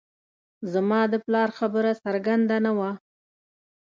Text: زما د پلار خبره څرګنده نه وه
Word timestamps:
زما 0.73 1.01
د 1.13 1.15
پلار 1.25 1.49
خبره 1.59 1.91
څرګنده 2.03 2.57
نه 2.65 2.71
وه 2.77 2.91